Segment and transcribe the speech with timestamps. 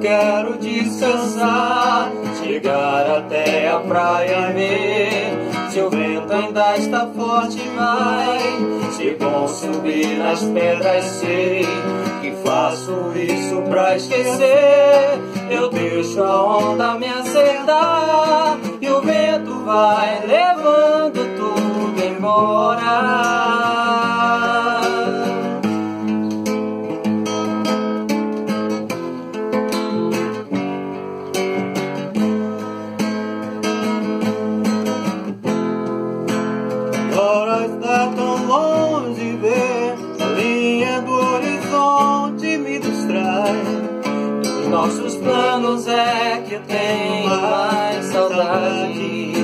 [0.00, 2.10] quero descansar,
[2.42, 8.38] chegar até a praia ver se o vento ainda está forte, vai.
[8.90, 11.66] Se bom subir nas pedras, sei
[12.20, 15.20] que faço isso pra esquecer.
[15.50, 23.37] Eu deixo a onda me acertar e o vento vai levando tudo embora.
[45.18, 49.38] Planos é que tenho mais saudades.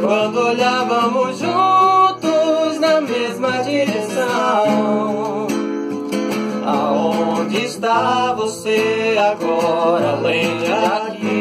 [0.00, 5.46] Quando olhávamos juntos na mesma direção.
[6.66, 11.33] Aonde está você agora, além daqui,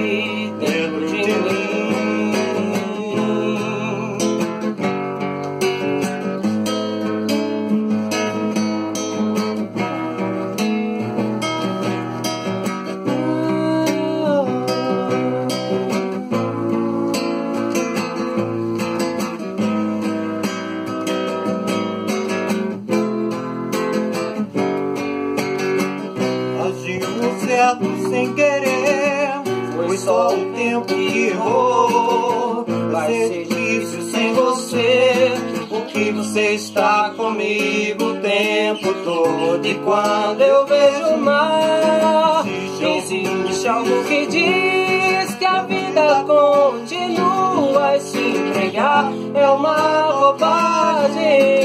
[28.09, 29.29] sem querer.
[29.75, 32.65] Foi só o tempo que errou.
[32.91, 35.31] Vai ser difícil sem você.
[35.69, 39.65] Porque você está comigo o tempo todo.
[39.65, 42.45] E quando eu vejo o mar,
[42.79, 49.11] existe algo que diz que a vida continua a se entregar.
[49.33, 51.62] É uma bobagem.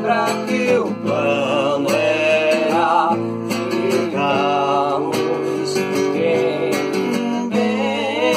[0.00, 3.10] Lembra que o plano era
[3.68, 5.14] ficarmos
[6.14, 6.70] bem,
[7.50, 8.34] bem.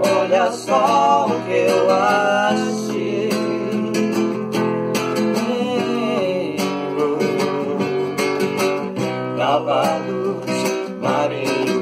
[0.00, 3.28] Olha só o que eu achei.
[9.36, 10.46] Cavalos
[11.02, 11.77] marinhos.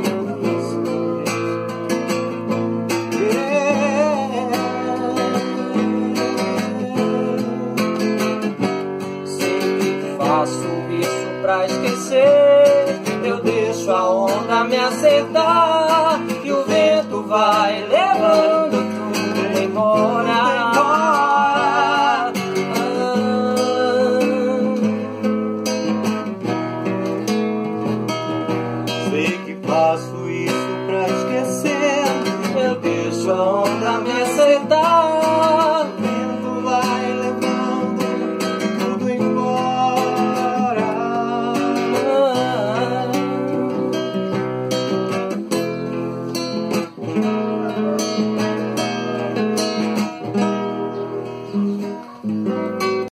[11.46, 13.00] Pra esquecer.
[13.24, 15.95] Eu deixo a onda me acertar.